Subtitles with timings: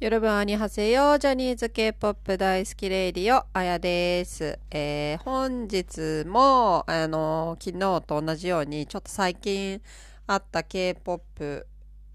[0.00, 4.56] ヨルブアニハセヨジャニーズ K-POP 大好きレイディオ、あやです。
[4.70, 9.82] えー、本日も、あの、昨日と同じように、ちょっと最近
[10.28, 11.66] あった K-POP、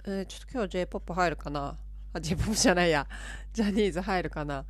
[0.06, 1.78] えー、ちょっと今日 J-POP 入るかな？
[2.14, 3.06] あ、J-POP じゃないや。
[3.52, 4.64] ジャニーズ入るかな？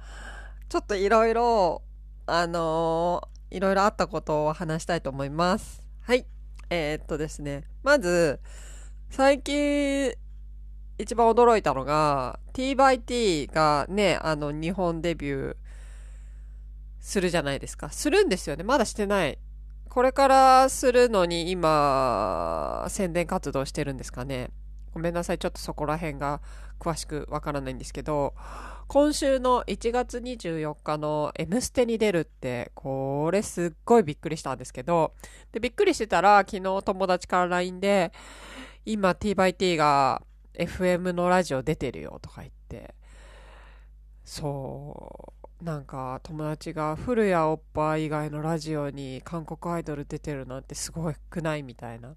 [0.68, 1.84] ちょっといろいろ、
[2.26, 5.84] あのー、いろいろあったことを話したいと思います。
[6.02, 6.26] はい。
[6.72, 7.66] えー、っとですね。
[7.84, 8.40] まず、
[9.12, 10.16] 最近、
[10.98, 15.56] 一番驚いたのが、t by t がね、あの、日本デビュー
[17.00, 17.90] するじゃないですか。
[17.90, 18.64] するんですよね。
[18.64, 19.40] まだしてない。
[19.90, 24.50] これからするのに今、宣伝活動してるんですかね。
[24.94, 25.40] ごめんなさい。
[25.40, 26.42] ちょっとそこら辺が
[26.80, 28.36] 詳しくわからないんですけど、
[28.88, 35.14] 今週の1月24日の M ステに出るって、これすっごいびっくりしたんですけど、
[35.52, 38.12] で、びっくりしてたら昨日友達から LINE で、
[38.86, 40.22] 今 t by t が
[40.56, 42.94] FM のラジオ出てるよとか言って、
[44.24, 52.16] そう、なんか友達が古谷おっぱい以外のラジオに韓国アイドル出てるなんてすごくないみたいな。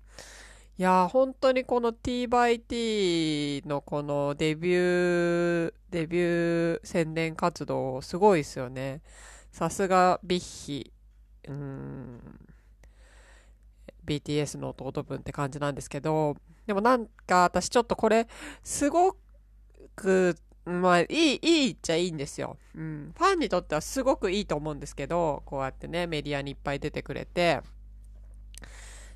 [0.78, 9.00] いや本当にこの t by t のこのデビュー、デビュー宣伝活動すごいですよね。
[9.52, 10.92] さすがビッヒ。
[11.48, 12.20] うん。
[14.04, 16.36] BTS の弟分って感じなんですけど、
[16.66, 18.28] でもなんか私ちょっとこれ、
[18.62, 19.16] すご
[19.94, 22.56] く、まあ、いい、いいっちゃいいんですよ。
[22.74, 23.14] うん。
[23.16, 27.60] ファンにとってはすごくいいと思うんですけど、こうやってね、メディアにいっぱい出てくれて、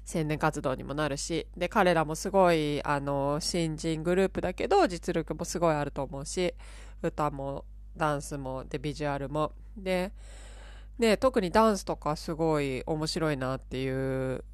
[0.04, 6.54] 宣伝活動にもなるし、で、彼らもすごい、あの、新人グループだけど、実力もすごいあると思うし、
[7.02, 7.64] 歌も、
[7.96, 9.52] ダンスも、で、ビジュアルも。
[9.76, 10.12] で、
[10.98, 14.44] ね、特にダンスとかすごい面白いなっていう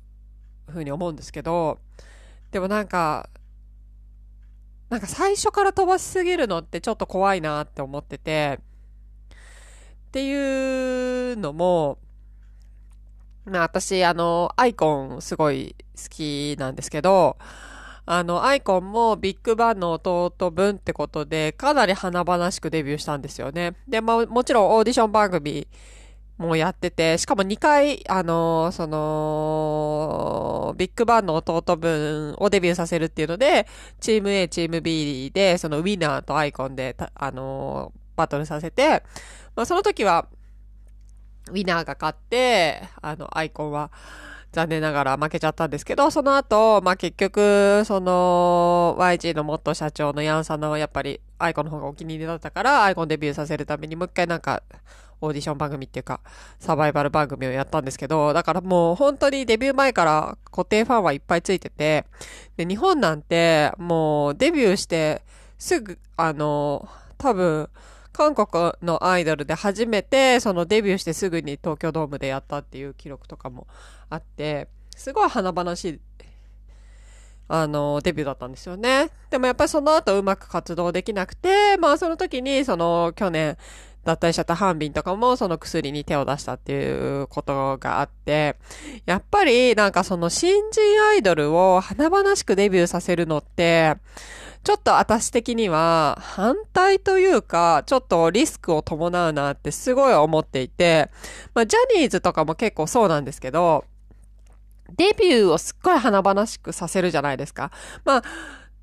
[0.68, 1.78] ふうに思うんですけど、
[2.50, 3.28] でもなんか、
[4.88, 8.60] なんか最初から飛ばしすぎるのってちょっと怖いなって思ってて、
[10.08, 11.98] っていうのも、
[13.44, 17.36] まあ私、あの、アイコンすごい好きなんですけど、
[18.06, 23.74] あの、アイコンもビッグバンの弟分ってことで、かなり華々しくデビューしたんですよね。
[23.88, 25.66] で、まあもちろんオーディション番組
[26.38, 33.66] もやってて、しかも2回、あのー、その、ビッグバンの弟分をデビューさせるっていうので、
[34.00, 39.02] チーム A、チーム B で、そのウィナーとアイコンで、あのー、バトルさせて、
[39.54, 40.28] まあ、その時は、
[41.50, 43.90] ウィナーが勝って、あの、アイコンは、
[44.56, 54.62] 残念ながら負けちゃったんですけど、その後、まあ、結局、その、YG の元社長のヤンさんの、やっぱり、アイコンの方がお気に入りだったから、アイコンデビューさせるために、もう一回なんか、
[55.20, 56.20] オーディション番組っていうか、
[56.58, 62.04] サバイバル番組をやったんですけど、だからもう本当にデビュー前から固定ファンはいっぱいついてて、
[62.56, 65.22] で、日本なんてもうデビューして
[65.58, 66.88] すぐ、あの、
[67.18, 67.68] 多分、
[68.12, 73.66] 韓国のアイドルで初めて、そのデビューしてすぐに東京ドームでやったっていう記録とかも
[74.08, 76.00] あって、すごい華々しい、
[77.48, 79.10] あの、デビューだったんですよね。
[79.28, 83.58] でもやっぱりその後うまく活動できなくて、まあその時に、その去年、
[84.06, 88.56] 脱退しちゃったハンビンとかもその薬に手を出したっていうことがあって、
[89.04, 90.80] やっぱりなんかその新人
[91.10, 93.96] アイドルを華々しくデビューさせるのって、
[94.62, 101.10] ちょっと私的には反対というか、ちょっとリスクを伴うなってすごい思っていて、
[101.54, 103.84] まあジャニーズとかも結構そうなんですけど、
[104.96, 107.70] デビューをすっごい華々しくさせるじゃないですか。
[108.04, 108.22] まあ、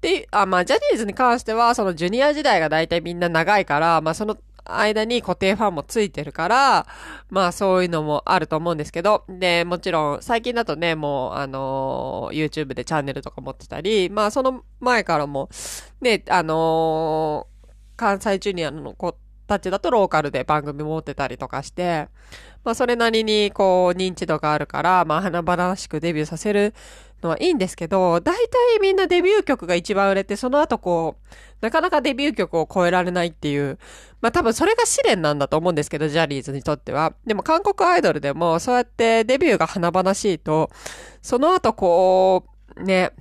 [0.02, 6.88] で、あ、まあ、ジャニーズに関しては、そのジュニア時代が大体みんな長いから、まあ、その間に固定ファンもついてるから、
[7.29, 15.50] まあそういうのもあると思うんですけど、で、もちろん最近だとね、もうあのー、YouTube でチャンネルとか持ってたり、まあその前からも、
[16.01, 19.16] ね、あのー、関西ジュニアの子
[19.47, 22.07] たちだとローカルで番組持ってたりとかして、
[22.63, 26.74] まあそれなりにこう認知度があるから、まあ華々しくデビューさせる
[27.24, 33.80] のはいいんですけど、大体みんなデビュー曲が一番売れて、その後こう、なかなかデビュー曲を超えられないっていう、
[34.22, 37.14] まあ多分それが試練なんだと思うんですけど、ジャニーズにとっては。
[37.25, 40.70] でも韓国アイドルでも、そうやってデビューが華々しいと、
[41.22, 42.46] その後こ
[42.78, 43.12] う、ね、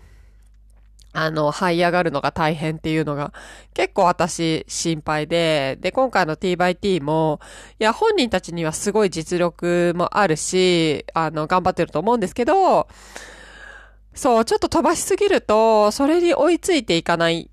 [1.15, 3.33] あの、這い上がるのが大変っていうのが
[3.75, 7.41] 結構私心配で、で、今回の t by t も、
[7.79, 12.89] いや、本人たちにはすごい実力もあるし、あの、頑張ってると思うんですけど、
[14.15, 17.51] そう、ちょっと飛ばしすぎると、それに追いついていかない。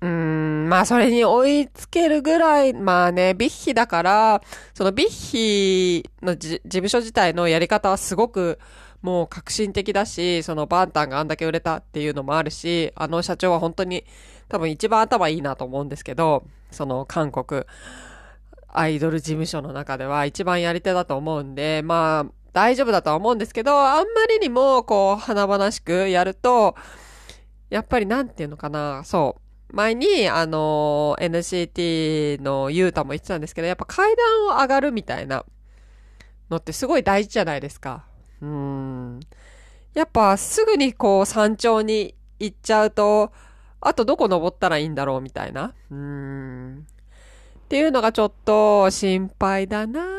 [0.00, 4.42] うーん、まあそれに追いつけるぐらい、まあね、ビッヒだから、
[4.74, 8.58] そのビッヒの事務所自体のやり方はすごく、
[9.02, 14.04] もう革新的だし、そのバンタンがあんだけ売れたっていうのもあるし、あの社長は本当に
[14.48, 17.64] 多分一番頭いいなと思うんですけど、その韓国
[18.68, 26.74] アイドル事務所の中では一番やり手だと思うんで、まあ、大丈夫だとは思うんですけど、あんまりにもこう、華々しくやると、
[27.70, 29.36] やっぱりなんていうのかな、そ
[29.70, 29.76] う。
[29.76, 35.44] 前に、あの、NCT のユータも言ってたんですけど、やっぱ階段を上がるみたいな
[36.50, 38.06] のってすごい大事じゃないですか。
[38.42, 39.20] うん。
[39.94, 43.30] やっぱすぐにこう山頂に行っちゃうと、
[43.80, 45.74] あとどこ登ったらいいんだろうみたいな。
[45.92, 46.86] うん。
[47.66, 50.17] っていうのがちょっと心配だな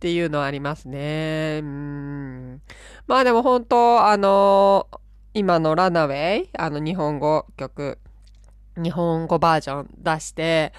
[0.00, 1.60] っていうのはありますね。
[1.62, 2.62] うん。
[3.06, 4.88] まあでも本当、あの
[5.34, 7.98] 今のランナウェイ、あの日本語曲、
[8.76, 10.72] 日本語バージョン出して、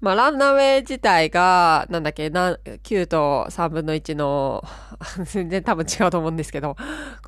[0.00, 4.62] まあ、ランナウェイ自体が、なんだっけ、な、9と3分の1の、
[5.24, 6.76] 全然多分違うと思うんですけど、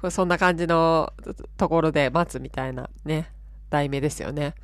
[0.09, 1.13] そんな感じの
[1.57, 3.33] ところで待つみたいなね、
[3.71, 4.55] 題名ですよね。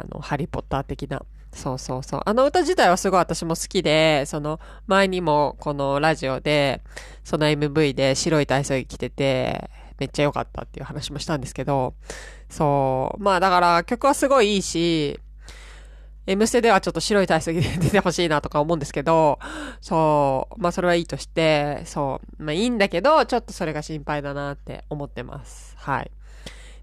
[0.00, 1.22] あの、ハリーポッター的な。
[1.54, 2.20] そうそうそう。
[2.24, 6.82] あの歌自体はすごい私も好きで、その、前にもこのラジオで、
[7.24, 11.94] その MV で白い体操着着てて、めっちゃ良かったっていう話もしたんですけど、
[12.48, 13.22] そう。
[13.22, 15.20] まあだから曲はすごいいいし、
[16.26, 19.38] M ステではちょっと白い体操着で出てほしいなとか思うんですけど、
[19.80, 25.74] そう、まあそれはいいとして、そう、まあいいんだけど、ちょっとそれが心配だなって思ってます。
[25.78, 26.10] はい。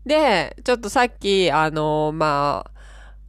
[0.06, 2.79] で、ちょっとさっき、あの、まあ、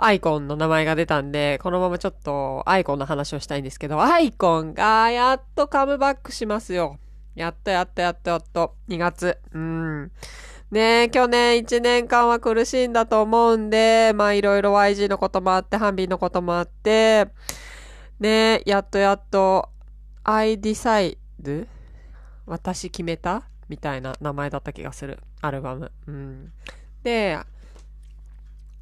[0.02, 6.98] アイコンの名前が出たんで、このままちょっとアイコンの話をしたいんですけど、アイコンがやっとカムバックしますよ。
[7.34, 9.38] やっとやっとやっとやっと、2月。
[9.52, 10.10] うん。
[10.70, 17.28] ね去年1年間は苦しいんだと思うんで、まあいろいろ YG のこともあって、ハンビーのこともあって、
[18.20, 19.68] ねやっとやっと、
[20.24, 21.18] I decide?
[22.46, 23.42] 私決めた？
[23.68, 25.18] みたいな名前だった気がする。
[25.40, 25.92] アルバム。
[26.06, 26.52] うん。
[27.02, 27.38] で、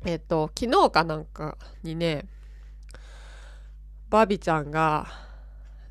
[0.04, 2.26] えっと、昨日かなんかにね、
[4.10, 5.06] バビちゃんが、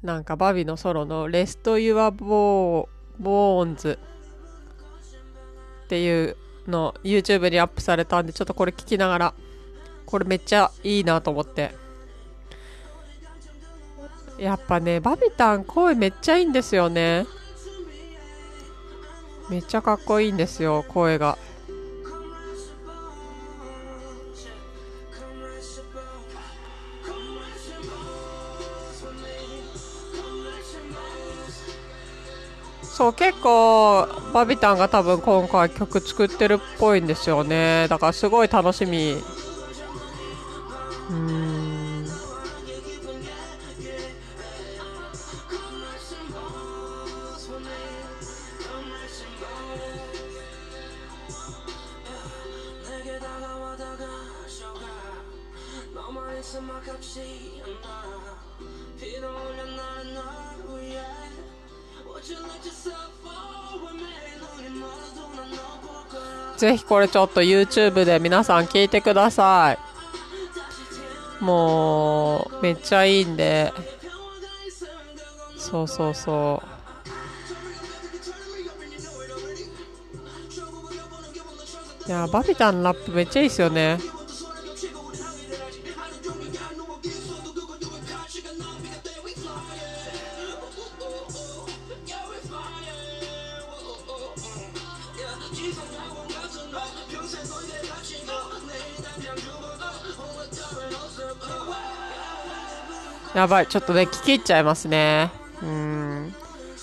[0.01, 2.87] なんかバビのソロのレスト・ユア・ボー、
[3.19, 3.99] ボーンズ
[5.85, 6.37] っていう
[6.67, 9.33] の YouTube にアップされたんで、ちょっとこれ聞きながら、
[10.05, 11.75] これめっちゃいいなと思って。
[14.39, 17.25] やっぱね、バビタン声めっちゃいいんですよね。
[19.49, 21.37] めっちゃかっこいいんですよ、声が。
[32.97, 37.85] そう、結構、バビタンが多分今回曲作ってるっぽいんですよね。
[37.89, 39.21] だからすごい楽しみ。
[41.11, 41.66] うん。
[66.57, 69.77] ぜひこれちょっと YouTube で皆さん聞いてくださ
[71.41, 71.43] い。
[71.43, 73.71] もう、めっちゃいいんで。
[75.55, 76.63] そうそうそ
[82.07, 82.09] う。
[82.09, 83.99] いや、バビタンのラップめっちゃいいっすよね。
[103.37, 105.31] やばい、ちょっとね、聞き入っちゃいますね。
[105.61, 106.33] うん。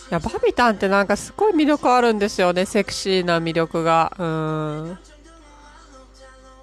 [0.09, 4.13] いや、バビタンってなんかすごい魅力あるんですよね、セクシーな魅力が。
[4.17, 4.99] うん。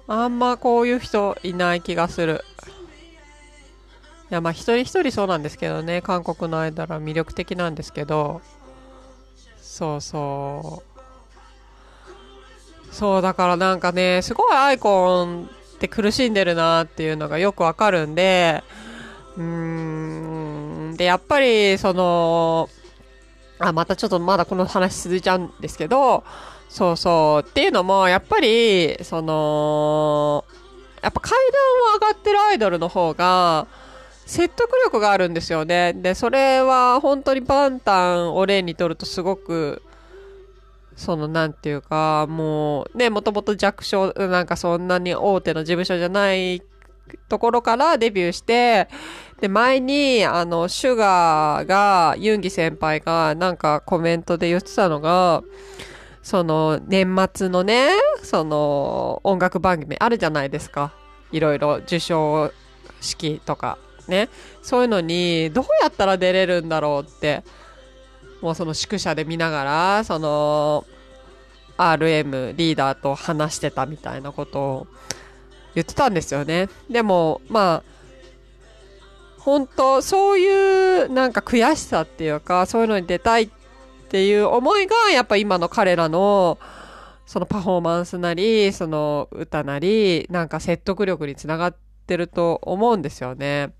[0.08, 2.42] あんまこういう人いない気がする。
[4.30, 8.40] いや、まあ一人一人そうなんですけどね、韓国の間は魅力的なんですけど、
[9.60, 10.82] そうそ
[12.90, 12.94] う。
[12.94, 18.64] そう、だからなんかね、すごいアイコンって苦しんでるなっていうのがよくわかるんで、
[19.36, 20.96] うーん。
[20.96, 22.68] で、やっぱり、その、
[23.58, 26.24] あ、またちょっとまだこの話続いちゃうんですけど、
[26.68, 27.48] そうそう。
[27.48, 30.44] っていうのも、やっぱり、その、
[31.02, 33.66] やっぱ階段を上がってるアイドルの方が、
[34.26, 35.92] 説得力があるんですよね。
[35.92, 39.82] で、それは本当にバンタンを例にとるとすごく、
[40.96, 46.62] その、なんていうか、もう、ね、もともと弱小、なんかそんなに大手の事務所じゃない
[47.28, 48.88] ところからデビューして、
[49.40, 55.42] で、前に、あの、シュガーが、ユンギ先輩が、なんかコメントで言ってたのが、
[56.22, 57.90] その年末のね、
[58.22, 60.92] その音楽番組あるじゃないですか。
[61.32, 62.52] いろいろ受賞
[63.00, 64.28] 式とかね。
[64.62, 67.42] そういうのにどうやったら出れるんだろうって、
[68.40, 70.84] もうその宿舎で見ながら、その
[71.76, 74.86] RM リーダーと話してたみたいなことを
[75.74, 76.68] 言ってたんですよね。
[76.90, 77.92] でも、まあ、
[79.38, 83.48] 本当そういうなんか悔しさっていうか、そういうのに出たいっ
[84.08, 86.58] ていう思いが、やっぱ今の彼らの、
[87.26, 91.76] そのパフォーマンスなり、その歌なり、なんか説得力につながっ
[92.06, 93.72] てると思うんですよね。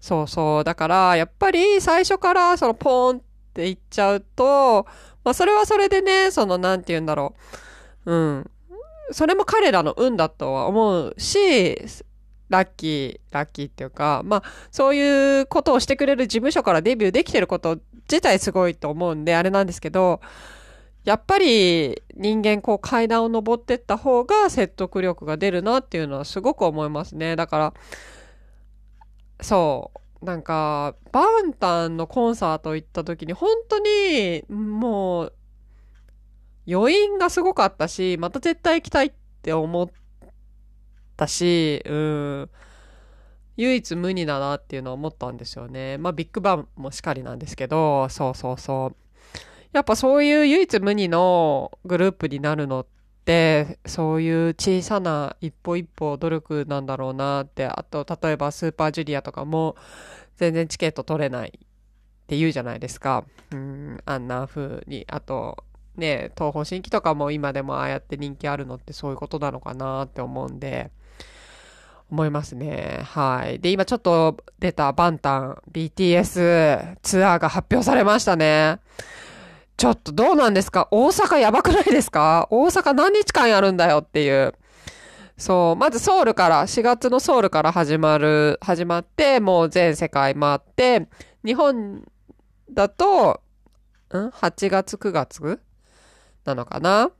[0.00, 0.64] そうそう。
[0.64, 3.20] だから、やっぱり最初からそのポーンっ
[3.54, 4.86] て言っちゃうと、
[5.24, 7.34] まあそれはそれでね、そのなんて言うんだろ
[8.04, 8.12] う。
[8.12, 8.50] うん。
[9.10, 11.76] それも彼らの運だとは思うし、
[12.48, 17.78] ラッキー、ラッキーっていうか、まあ、そういうことをしてくれる事務所からデビューできてること
[18.10, 20.20] 自体すごいと思うんで、あれなんですけど、
[21.04, 27.36] やっぱり人間こう階段を登ってった方が説得力が出るなっていうのはすごく思いますね。
[27.36, 27.74] だから、
[29.40, 35.32] そう、なんか、バウンタンのコンサート行った時に本当にもう
[36.70, 39.88] 余韻がすごかったし、また絶対行きたいって思っ
[41.16, 42.50] たし、うん。
[43.56, 45.98] 唯一無二だなっていうのは思ったんですよね。
[45.98, 48.96] まあビッグバンもしかりなんですけど、そうそうそう。
[49.72, 52.86] やっぱそういう唯一無二のグループになるのっ
[53.24, 59.74] て、そういう小さな一歩一歩努力なんだろうなって、あと例えばスーパージュリアとかも
[60.36, 61.52] 全然チケット取れないっ
[62.28, 63.24] て言うじゃないですか。
[63.50, 65.04] うん、あんな風に。
[65.08, 65.64] あと、
[65.98, 70.90] ね、東方神起とかも今でもああやって人気あるのってそういうことなのかなって思うんで、
[72.10, 73.00] 思いますね。
[73.04, 73.60] はい。
[73.60, 78.78] で、今ちょっと出たバンタン BTS ツアーが発表されましたね。
[79.76, 80.88] ちょっとどうなんですか？
[80.90, 82.48] 大阪やばくないですか？
[82.50, 84.54] 大阪何日間やるんだよっていう。
[85.36, 85.76] そう。
[85.76, 91.06] まずソウルから、4月のソウルから始まる、始まって、もう全世界回って、
[91.44, 92.04] 日本
[92.72, 93.40] だと、
[94.12, 95.60] ん ?8 月9月？
[96.48, 97.10] なのかな？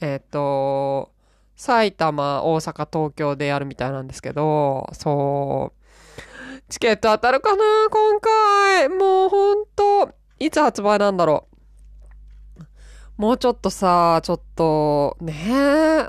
[0.00, 1.10] えっ、ー、と、
[1.56, 6.62] 埼玉、大阪、東京でやるみたいなんですけど、そう。
[6.68, 7.62] チケット当たるかな？
[7.90, 8.88] 今回。
[8.88, 11.54] もうほんと、いつ発売なんだろう？
[13.16, 15.32] もうちょっとさ、ちょっと、ね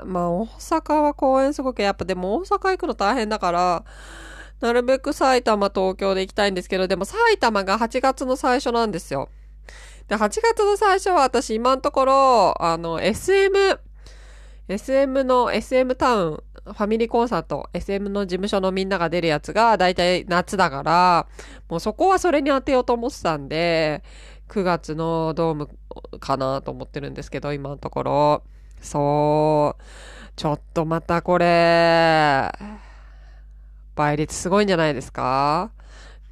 [0.04, 3.84] まあ、大阪は公演すごく、やっぱでも大阪行くの大変だから、
[4.60, 9.28] なるべく埼玉、東京で行きたいんですけど、でも埼玉が8月の最初なんですよ。
[10.08, 13.80] で、8月の最初は私今のところ、あの、SM、
[14.68, 21.26] SM の SM タウン、ファミリーコンサート、SM の事務所のみんなが出るやつがだいたい夏だから、
[21.68, 24.02] もうそこはそれに当てようと思ってたんで、
[24.48, 25.68] 9月のドーム
[26.20, 28.42] かなと思ってるんですけど、今のところ。
[28.80, 29.82] そう。
[30.36, 32.52] ちょっとまたこれ、
[33.94, 35.70] 倍率すごいんじゃないですか？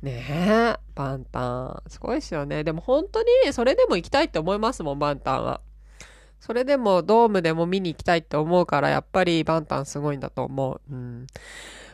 [0.04, 1.82] ねえ、バンタン。
[1.88, 2.62] すごいですよね。
[2.62, 5.60] でも本当にそれでも行きたいって思いますもん、バンタンは。
[6.40, 10.80] それでもドームでも見に行きたいって思うから、やっぱりバンタンすごいんだと思う。
[10.92, 11.26] うん。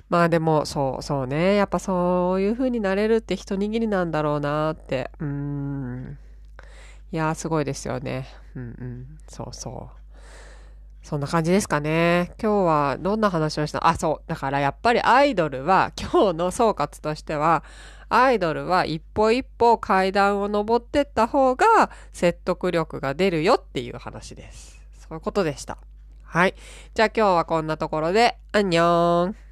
[0.08, 1.54] まあでも、そう、そうね。
[1.54, 5.12] やっぱそういう風になれるって一握りなんだろうなって。
[5.20, 6.18] うん。
[7.12, 8.26] いやー、すごいですよね。
[8.56, 9.18] うんうん。
[9.28, 10.00] そうそう。
[11.02, 12.33] そんな感じですかね。
[12.40, 13.87] 今日はどんな話をした？
[13.87, 14.28] あ、そう。
[14.28, 17.64] だからやっぱりアイドルは、 今日の総括としては、
[18.09, 24.80] アイドルは一歩一歩階段を登ってった方が説得力が出るよっていう話です。
[24.99, 25.78] そういうことでした。
[26.25, 26.54] はい。
[26.95, 29.50] じゃあ今日はこんなところで、アンニョン。